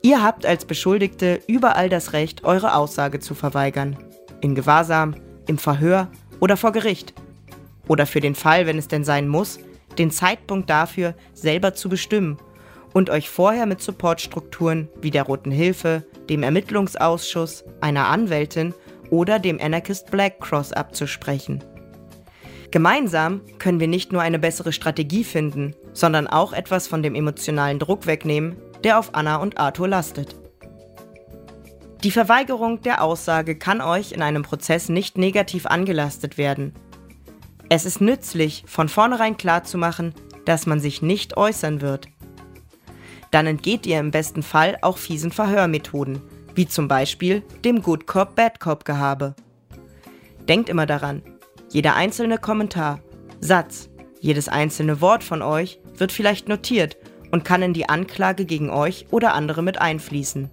Ihr 0.03 0.21
habt 0.21 0.45
als 0.45 0.65
Beschuldigte 0.65 1.41
überall 1.47 1.89
das 1.89 2.13
Recht, 2.13 2.43
eure 2.43 2.75
Aussage 2.75 3.19
zu 3.19 3.33
verweigern. 3.33 3.97
In 4.39 4.53
Gewahrsam, 4.53 5.15
im 5.47 5.57
Verhör 5.57 6.09
oder 6.39 6.57
vor 6.57 6.71
Gericht. 6.71 7.15
Oder 7.87 8.05
für 8.05 8.19
den 8.19 8.35
Fall, 8.35 8.67
wenn 8.67 8.77
es 8.77 8.87
denn 8.87 9.03
sein 9.03 9.27
muss, 9.27 9.59
den 9.97 10.11
Zeitpunkt 10.11 10.69
dafür 10.69 11.15
selber 11.33 11.73
zu 11.73 11.89
bestimmen 11.89 12.37
und 12.95 13.09
euch 13.09 13.29
vorher 13.29 13.65
mit 13.65 13.81
Supportstrukturen 13.81 14.87
wie 15.01 15.11
der 15.11 15.23
Roten 15.23 15.51
Hilfe, 15.51 16.05
dem 16.29 16.43
Ermittlungsausschuss, 16.43 17.65
einer 17.81 18.07
Anwältin 18.07 18.73
oder 19.09 19.37
dem 19.37 19.59
Anarchist 19.59 20.09
Black 20.11 20.39
Cross 20.39 20.71
abzusprechen. 20.71 21.61
Gemeinsam 22.71 23.41
können 23.59 23.81
wir 23.81 23.89
nicht 23.89 24.13
nur 24.13 24.21
eine 24.21 24.39
bessere 24.39 24.71
Strategie 24.71 25.25
finden, 25.25 25.75
sondern 25.91 26.25
auch 26.27 26.53
etwas 26.53 26.87
von 26.87 27.03
dem 27.03 27.15
emotionalen 27.15 27.79
Druck 27.79 28.07
wegnehmen, 28.07 28.55
der 28.85 28.97
auf 28.97 29.13
Anna 29.13 29.35
und 29.37 29.57
Arthur 29.57 29.89
lastet. 29.89 30.37
Die 32.01 32.11
Verweigerung 32.11 32.81
der 32.81 33.03
Aussage 33.03 33.57
kann 33.57 33.81
euch 33.81 34.13
in 34.13 34.21
einem 34.21 34.43
Prozess 34.43 34.87
nicht 34.87 35.17
negativ 35.17 35.65
angelastet 35.65 36.37
werden. 36.37 36.73
Es 37.67 37.85
ist 37.85 37.99
nützlich, 37.99 38.63
von 38.67 38.87
vornherein 38.87 39.35
klarzumachen, 39.35 40.13
dass 40.45 40.65
man 40.65 40.79
sich 40.79 41.01
nicht 41.01 41.35
äußern 41.35 41.81
wird. 41.81 42.07
Dann 43.31 43.47
entgeht 43.47 43.85
ihr 43.85 43.99
im 43.99 44.11
besten 44.11 44.43
Fall 44.43 44.77
auch 44.81 44.97
fiesen 44.97 45.31
Verhörmethoden, 45.31 46.21
wie 46.55 46.67
zum 46.67 46.87
Beispiel 46.87 47.43
dem 47.63 47.81
Good 47.81 48.07
Cop 48.07 48.35
Bad 48.35 48.59
Cop 48.59 48.85
Gehabe. 48.85 49.35
Denkt 50.47 50.69
immer 50.69 50.85
daran, 50.85 51.21
jeder 51.71 51.95
einzelne 51.95 52.37
Kommentar, 52.37 52.99
Satz, 53.41 53.89
jedes 54.21 54.47
einzelne 54.47 55.01
Wort 55.01 55.23
von 55.23 55.41
euch 55.41 55.79
wird 55.97 56.11
vielleicht 56.11 56.47
notiert 56.47 56.97
und 57.31 57.43
kann 57.43 57.61
in 57.61 57.73
die 57.73 57.89
Anklage 57.89 58.45
gegen 58.45 58.69
euch 58.69 59.07
oder 59.11 59.33
andere 59.33 59.61
mit 59.61 59.79
einfließen. 59.79 60.49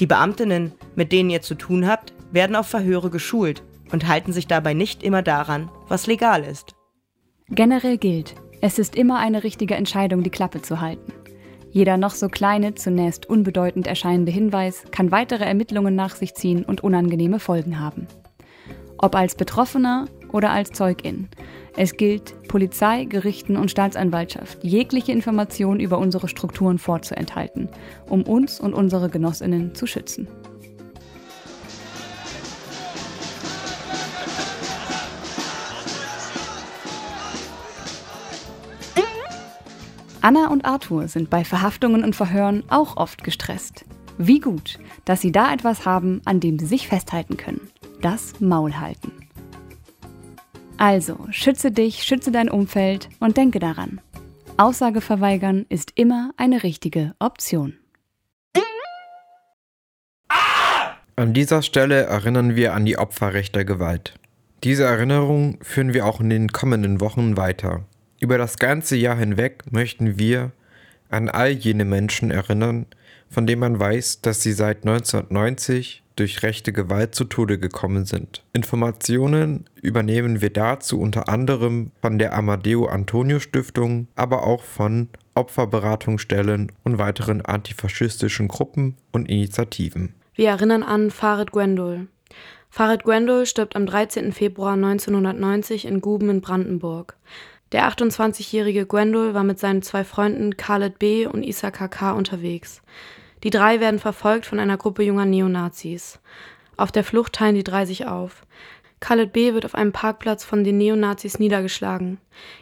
Die 0.00 0.06
Beamtinnen, 0.06 0.72
mit 0.96 1.12
denen 1.12 1.30
ihr 1.30 1.42
zu 1.42 1.54
tun 1.54 1.86
habt, 1.86 2.14
werden 2.32 2.56
auf 2.56 2.66
Verhöre 2.66 3.10
geschult 3.10 3.62
und 3.92 4.08
halten 4.08 4.32
sich 4.32 4.46
dabei 4.46 4.74
nicht 4.74 5.02
immer 5.02 5.22
daran, 5.22 5.70
was 5.88 6.06
legal 6.06 6.44
ist. 6.44 6.74
Generell 7.48 7.98
gilt, 7.98 8.34
es 8.60 8.78
ist 8.78 8.96
immer 8.96 9.18
eine 9.18 9.44
richtige 9.44 9.74
Entscheidung, 9.74 10.22
die 10.22 10.30
Klappe 10.30 10.62
zu 10.62 10.80
halten. 10.80 11.12
Jeder 11.72 11.96
noch 11.96 12.10
so 12.10 12.28
kleine, 12.28 12.74
zunächst 12.74 13.28
unbedeutend 13.28 13.86
erscheinende 13.86 14.30
Hinweis 14.30 14.84
kann 14.90 15.10
weitere 15.10 15.44
Ermittlungen 15.44 15.94
nach 15.94 16.14
sich 16.14 16.34
ziehen 16.34 16.64
und 16.64 16.84
unangenehme 16.84 17.40
Folgen 17.40 17.80
haben. 17.80 18.06
Ob 18.98 19.16
als 19.16 19.34
Betroffener 19.34 20.04
oder 20.30 20.50
als 20.50 20.70
Zeugin. 20.72 21.28
Es 21.74 21.96
gilt, 21.96 22.34
Polizei, 22.46 23.06
Gerichten 23.06 23.56
und 23.56 23.70
Staatsanwaltschaft 23.70 24.62
jegliche 24.62 25.12
Informationen 25.12 25.80
über 25.80 25.96
unsere 25.96 26.28
Strukturen 26.28 26.78
vorzuenthalten, 26.78 27.70
um 28.06 28.22
uns 28.24 28.60
und 28.60 28.74
unsere 28.74 29.08
Genossinnen 29.08 29.74
zu 29.74 29.86
schützen. 29.86 30.28
Anna 40.22 40.50
und 40.50 40.64
Arthur 40.64 41.08
sind 41.08 41.30
bei 41.30 41.44
Verhaftungen 41.44 42.04
und 42.04 42.14
Verhören 42.14 42.62
auch 42.68 42.96
oft 42.96 43.24
gestresst. 43.24 43.84
Wie 44.18 44.38
gut, 44.38 44.78
dass 45.04 45.20
sie 45.20 45.32
da 45.32 45.52
etwas 45.52 45.84
haben, 45.84 46.22
an 46.24 46.38
dem 46.38 46.60
sie 46.60 46.66
sich 46.66 46.86
festhalten 46.86 47.36
können. 47.36 47.60
Das 48.00 48.40
Maul 48.40 48.74
halten. 48.78 49.10
Also, 50.78 51.18
schütze 51.30 51.72
dich, 51.72 52.04
schütze 52.04 52.30
dein 52.30 52.48
Umfeld 52.48 53.08
und 53.18 53.36
denke 53.36 53.58
daran. 53.58 54.00
Aussage 54.58 55.00
verweigern 55.00 55.66
ist 55.68 55.92
immer 55.96 56.30
eine 56.36 56.62
richtige 56.62 57.14
Option. 57.18 57.74
An 61.16 61.34
dieser 61.34 61.62
Stelle 61.62 62.04
erinnern 62.04 62.54
wir 62.54 62.74
an 62.74 62.84
die 62.84 62.96
Opfer 62.96 63.34
rechter 63.34 63.64
Gewalt. 63.64 64.14
Diese 64.62 64.84
Erinnerung 64.84 65.58
führen 65.62 65.94
wir 65.94 66.06
auch 66.06 66.20
in 66.20 66.30
den 66.30 66.52
kommenden 66.52 67.00
Wochen 67.00 67.36
weiter. 67.36 67.84
Über 68.22 68.38
das 68.38 68.56
ganze 68.58 68.94
Jahr 68.94 69.16
hinweg 69.16 69.64
möchten 69.72 70.16
wir 70.16 70.52
an 71.10 71.28
all 71.28 71.50
jene 71.50 71.84
Menschen 71.84 72.30
erinnern, 72.30 72.86
von 73.28 73.48
denen 73.48 73.58
man 73.58 73.80
weiß, 73.80 74.20
dass 74.20 74.42
sie 74.42 74.52
seit 74.52 74.86
1990 74.86 76.04
durch 76.14 76.44
rechte 76.44 76.72
Gewalt 76.72 77.16
zu 77.16 77.24
Tode 77.24 77.58
gekommen 77.58 78.04
sind. 78.04 78.44
Informationen 78.52 79.68
übernehmen 79.74 80.40
wir 80.40 80.50
dazu 80.50 81.00
unter 81.00 81.28
anderem 81.28 81.90
von 82.00 82.20
der 82.20 82.32
Amadeo 82.34 82.86
Antonio 82.86 83.40
Stiftung, 83.40 84.06
aber 84.14 84.46
auch 84.46 84.62
von 84.62 85.08
Opferberatungsstellen 85.34 86.70
und 86.84 86.98
weiteren 86.98 87.44
antifaschistischen 87.44 88.46
Gruppen 88.46 88.94
und 89.10 89.28
Initiativen. 89.28 90.14
Wir 90.36 90.50
erinnern 90.50 90.84
an 90.84 91.10
Farid 91.10 91.50
Gwendol. 91.50 92.06
Farid 92.70 93.02
Gwendol 93.02 93.46
stirbt 93.46 93.74
am 93.74 93.84
13. 93.84 94.32
Februar 94.32 94.74
1990 94.74 95.86
in 95.86 96.00
Guben 96.00 96.30
in 96.30 96.40
Brandenburg. 96.40 97.16
Der 97.72 97.88
28-jährige 97.88 98.84
Gwendol 98.84 99.32
war 99.32 99.44
mit 99.44 99.58
seinen 99.58 99.80
zwei 99.80 100.04
Freunden 100.04 100.58
Khaled 100.58 100.98
B. 100.98 101.26
und 101.26 101.42
Isa 101.42 101.70
KK 101.70 102.12
unterwegs. 102.12 102.82
Die 103.44 103.50
drei 103.50 103.80
werden 103.80 103.98
verfolgt 103.98 104.44
von 104.44 104.60
einer 104.60 104.76
Gruppe 104.76 105.02
junger 105.02 105.24
Neonazis. 105.24 106.20
Auf 106.76 106.92
der 106.92 107.02
Flucht 107.02 107.32
teilen 107.32 107.54
die 107.54 107.64
drei 107.64 107.86
sich 107.86 108.06
auf. 108.06 108.44
Khaled 109.00 109.32
B. 109.32 109.54
wird 109.54 109.64
auf 109.64 109.74
einem 109.74 109.92
Parkplatz 109.92 110.44
von 110.44 110.64
den 110.64 110.76
Neonazis 110.76 111.38
niedergeschlagen. 111.38 112.18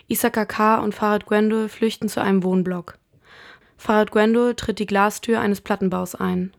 Issaka 0.06 0.44
K. 0.44 0.78
und 0.78 0.94
Farid 0.94 1.26
Gwendol 1.26 1.68
flüchten 1.68 2.08
zu 2.08 2.22
einem 2.22 2.44
Wohnblock. 2.44 2.96
Farid 3.76 4.12
Gwendol 4.12 4.54
tritt 4.54 4.78
die 4.78 4.86
Glastür 4.86 5.40
eines 5.40 5.60
Plattenbaus 5.60 6.14
ein. 6.14 6.52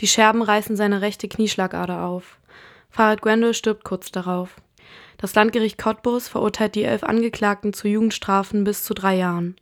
Die 0.00 0.08
Scherben 0.08 0.42
reißen 0.42 0.76
seine 0.76 1.02
rechte 1.02 1.28
Knieschlagader 1.28 2.02
auf. 2.02 2.38
Farid 2.88 3.20
Gwendol 3.20 3.54
stirbt 3.54 3.84
kurz 3.84 4.10
darauf. 4.10 4.56
Das 5.18 5.34
Landgericht 5.34 5.78
Cottbus 5.78 6.28
verurteilt 6.28 6.74
die 6.74 6.84
elf 6.84 7.02
Angeklagten 7.02 7.72
zu 7.72 7.88
Jugendstrafen 7.88 8.64
bis 8.64 8.84
zu 8.84 8.94
drei 8.94 9.16
Jahren. 9.16 9.56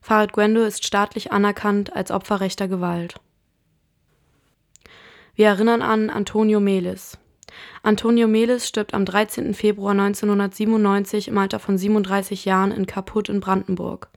Farid 0.00 0.32
Gwendol 0.32 0.66
ist 0.66 0.84
staatlich 0.84 1.32
anerkannt 1.32 1.94
als 1.94 2.10
Opfer 2.10 2.40
rechter 2.40 2.68
Gewalt. 2.68 3.14
Wir 5.34 5.46
erinnern 5.46 5.82
an 5.82 6.10
Antonio 6.10 6.60
Melis. 6.60 7.18
Antonio 7.82 8.28
Melis 8.28 8.68
stirbt 8.68 8.94
am 8.94 9.04
13. 9.04 9.54
Februar 9.54 9.92
1997 9.92 11.28
im 11.28 11.38
Alter 11.38 11.58
von 11.58 11.78
37 11.78 12.44
Jahren 12.44 12.72
in 12.72 12.86
Kaput 12.86 13.28
in 13.28 13.40
Brandenburg. 13.40 14.08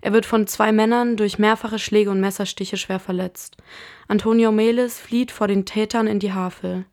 Er 0.00 0.12
wird 0.12 0.26
von 0.26 0.46
zwei 0.46 0.72
Männern 0.72 1.16
durch 1.16 1.38
mehrfache 1.38 1.78
Schläge 1.78 2.10
und 2.10 2.20
Messerstiche 2.20 2.76
schwer 2.76 2.98
verletzt. 2.98 3.56
Antonio 4.08 4.50
Melis 4.50 4.98
flieht 4.98 5.30
vor 5.30 5.46
den 5.46 5.66
Tätern 5.66 6.06
in 6.06 6.18
die 6.18 6.32
Havel. 6.32 6.86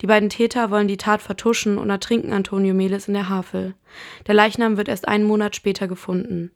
Die 0.00 0.06
beiden 0.06 0.30
Täter 0.30 0.70
wollen 0.70 0.88
die 0.88 0.96
Tat 0.96 1.20
vertuschen 1.20 1.78
und 1.78 1.90
ertrinken 1.90 2.32
Antonio 2.32 2.74
Melis 2.74 3.08
in 3.08 3.14
der 3.14 3.28
Havel. 3.28 3.74
Der 4.26 4.34
Leichnam 4.34 4.76
wird 4.76 4.88
erst 4.88 5.06
einen 5.06 5.24
Monat 5.24 5.56
später 5.56 5.88
gefunden. 5.88 6.50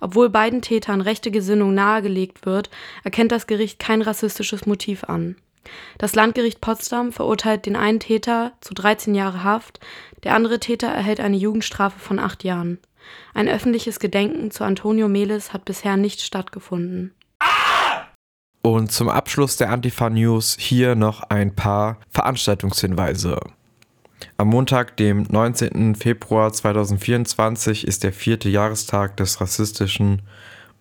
Obwohl 0.00 0.28
beiden 0.28 0.62
Tätern 0.62 1.00
rechte 1.00 1.30
Gesinnung 1.30 1.74
nahegelegt 1.74 2.44
wird, 2.44 2.70
erkennt 3.04 3.32
das 3.32 3.46
Gericht 3.46 3.78
kein 3.78 4.02
rassistisches 4.02 4.66
Motiv 4.66 5.04
an. 5.04 5.36
Das 5.98 6.14
Landgericht 6.14 6.60
Potsdam 6.60 7.12
verurteilt 7.12 7.66
den 7.66 7.76
einen 7.76 8.00
Täter 8.00 8.52
zu 8.60 8.74
13 8.74 9.14
Jahre 9.14 9.44
Haft, 9.44 9.80
der 10.24 10.34
andere 10.34 10.58
Täter 10.58 10.88
erhält 10.88 11.20
eine 11.20 11.36
Jugendstrafe 11.36 11.98
von 11.98 12.18
acht 12.18 12.44
Jahren. 12.44 12.78
Ein 13.34 13.48
öffentliches 13.48 13.98
Gedenken 13.98 14.50
zu 14.50 14.64
Antonio 14.64 15.08
Melis 15.08 15.52
hat 15.52 15.64
bisher 15.64 15.96
nicht 15.96 16.20
stattgefunden. 16.20 17.14
Und 18.62 18.92
zum 18.92 19.08
Abschluss 19.08 19.56
der 19.56 19.70
Antifa 19.70 20.08
News 20.08 20.56
hier 20.58 20.94
noch 20.94 21.22
ein 21.24 21.54
paar 21.54 21.98
Veranstaltungshinweise. 22.10 23.40
Am 24.36 24.48
Montag, 24.48 24.96
dem 24.96 25.26
19. 25.28 25.96
Februar 25.96 26.52
2024, 26.52 27.86
ist 27.86 28.04
der 28.04 28.12
vierte 28.12 28.48
Jahrestag 28.48 29.16
des 29.16 29.40
rassistischen 29.40 30.22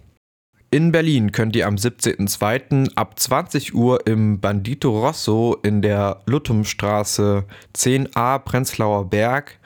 In 0.71 0.91
Berlin 0.91 1.31
könnt 1.31 1.55
ihr 1.55 1.65
am 1.65 1.75
17.02. 1.75 2.93
ab 2.93 3.19
20 3.19 3.73
Uhr 3.73 4.05
im 4.05 4.39
Bandito 4.39 4.99
Rosso 4.99 5.57
in 5.63 5.81
der 5.81 6.21
Luttumstraße 6.27 7.45
10a 7.75 8.37
Prenzlauer 8.37 9.09
Berg 9.09 9.57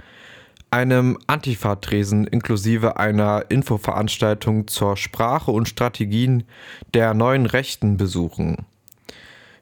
einem 0.71 1.17
Antifa-Tresen 1.27 2.25
inklusive 2.25 2.95
einer 2.95 3.43
Infoveranstaltung 3.49 4.69
zur 4.69 4.95
Sprache 4.95 5.51
und 5.51 5.67
Strategien 5.67 6.45
der 6.93 7.13
neuen 7.13 7.47
Rechten 7.47 7.97
besuchen. 7.97 8.65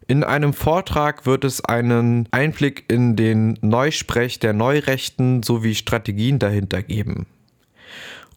In 0.06 0.24
einem 0.24 0.54
Vortrag 0.54 1.26
wird 1.26 1.44
es 1.44 1.66
einen 1.66 2.28
Einblick 2.30 2.86
in 2.88 3.16
den 3.16 3.58
Neusprech 3.62 4.38
der 4.38 4.54
Neurechten 4.54 5.42
sowie 5.42 5.74
Strategien 5.74 6.38
dahinter 6.38 6.84
geben. 6.84 7.26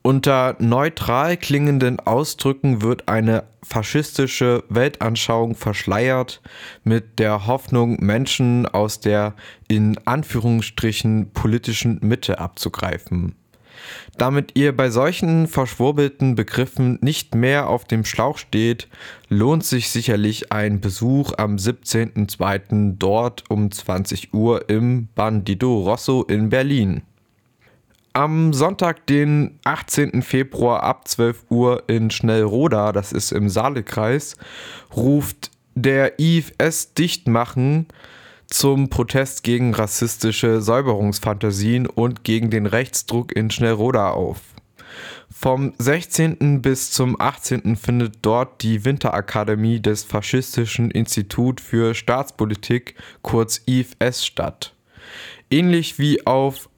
Unter 0.06 0.54
neutral 0.58 1.38
klingenden 1.38 1.98
Ausdrücken 1.98 2.82
wird 2.82 3.08
eine 3.08 3.44
faschistische 3.62 4.62
Weltanschauung 4.68 5.54
verschleiert, 5.54 6.42
mit 6.82 7.18
der 7.18 7.46
Hoffnung, 7.46 7.96
Menschen 8.04 8.66
aus 8.66 9.00
der 9.00 9.32
in 9.66 9.96
Anführungsstrichen 10.04 11.30
politischen 11.32 12.00
Mitte 12.02 12.38
abzugreifen. 12.38 13.34
Damit 14.18 14.58
ihr 14.58 14.76
bei 14.76 14.90
solchen 14.90 15.46
verschwurbelten 15.46 16.34
Begriffen 16.34 16.98
nicht 17.00 17.34
mehr 17.34 17.70
auf 17.70 17.86
dem 17.86 18.04
Schlauch 18.04 18.36
steht, 18.36 18.88
lohnt 19.30 19.64
sich 19.64 19.88
sicherlich 19.88 20.52
ein 20.52 20.82
Besuch 20.82 21.32
am 21.38 21.56
17.02. 21.56 22.96
dort 22.98 23.44
um 23.48 23.70
20 23.70 24.34
Uhr 24.34 24.68
im 24.68 25.08
Bandito 25.14 25.80
Rosso 25.80 26.24
in 26.24 26.50
Berlin. 26.50 27.00
Am 28.16 28.52
Sonntag, 28.52 29.08
den 29.08 29.58
18. 29.64 30.22
Februar 30.22 30.84
ab 30.84 31.08
12 31.08 31.46
Uhr 31.50 31.82
in 31.88 32.12
Schnellroda, 32.12 32.92
das 32.92 33.10
ist 33.10 33.32
im 33.32 33.48
Saalekreis, 33.48 34.36
ruft 34.94 35.50
der 35.74 36.20
IFS 36.20 36.94
Dichtmachen 36.94 37.88
zum 38.46 38.88
Protest 38.88 39.42
gegen 39.42 39.74
rassistische 39.74 40.62
Säuberungsfantasien 40.62 41.88
und 41.88 42.22
gegen 42.22 42.50
den 42.50 42.66
Rechtsdruck 42.66 43.34
in 43.34 43.50
Schnellroda 43.50 44.10
auf. 44.10 44.38
Vom 45.28 45.72
16. 45.78 46.62
bis 46.62 46.92
zum 46.92 47.20
18. 47.20 47.74
findet 47.74 48.18
dort 48.22 48.62
die 48.62 48.84
Winterakademie 48.84 49.80
des 49.80 50.04
Faschistischen 50.04 50.92
Institut 50.92 51.60
für 51.60 51.94
Staatspolitik, 51.94 52.94
kurz 53.22 53.60
IFS, 53.66 54.24
statt. 54.24 54.72
Ähnlich 55.50 55.98
wie 55.98 56.24
auf 56.24 56.68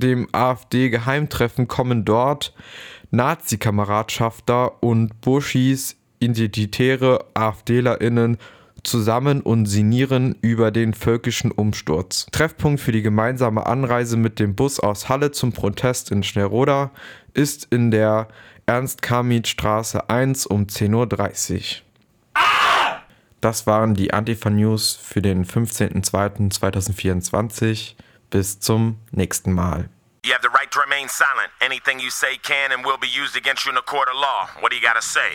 dem 0.00 0.28
AfD-Geheimtreffen 0.32 1.68
kommen 1.68 2.04
dort 2.04 2.54
Nazi-Kameradschafter 3.10 4.82
und 4.82 5.20
Buschis 5.20 5.96
identitäre 6.20 7.26
AfDlerInnen 7.34 8.38
zusammen 8.82 9.42
und 9.42 9.66
sinnieren 9.66 10.36
über 10.40 10.70
den 10.70 10.94
völkischen 10.94 11.52
Umsturz. 11.52 12.26
Treffpunkt 12.32 12.80
für 12.80 12.92
die 12.92 13.02
gemeinsame 13.02 13.66
Anreise 13.66 14.16
mit 14.16 14.38
dem 14.38 14.54
Bus 14.54 14.80
aus 14.80 15.08
Halle 15.08 15.32
zum 15.32 15.52
Protest 15.52 16.10
in 16.10 16.22
Schnellroda 16.22 16.90
ist 17.34 17.66
in 17.70 17.90
der 17.90 18.28
Ernst-Kamit-Straße 18.66 20.08
1 20.08 20.46
um 20.46 20.66
10.30 20.66 21.54
Uhr. 21.54 21.60
Das 23.40 23.66
waren 23.66 23.94
die 23.94 24.12
Antifa-News 24.12 25.00
für 25.02 25.22
den 25.22 25.46
15.02.2024. 25.46 27.94
Bis 28.30 28.58
zum 28.58 28.98
nächsten 29.10 29.52
Mal. 29.52 29.88
You 30.22 30.32
have 30.32 30.42
the 30.42 30.50
right 30.50 30.70
to 30.70 30.80
remain 30.80 31.08
silent. 31.08 31.50
Anything 31.60 31.98
you 31.98 32.10
say 32.10 32.36
can 32.36 32.72
and 32.72 32.84
will 32.84 32.98
be 32.98 33.08
used 33.08 33.36
against 33.36 33.64
you 33.64 33.72
in 33.72 33.78
a 33.78 33.82
court 33.82 34.08
of 34.08 34.16
law. 34.16 34.48
What 34.60 34.70
do 34.70 34.76
you 34.76 34.82
got 34.82 34.96
to 34.96 35.02
say? 35.02 35.28